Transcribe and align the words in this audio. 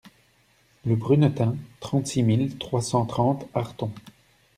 Le 0.83 0.95
Brunetin, 0.95 1.55
trente-six 1.79 2.23
mille 2.23 2.57
trois 2.57 2.81
cent 2.81 3.05
trente 3.05 3.47
Arthon 3.53 3.91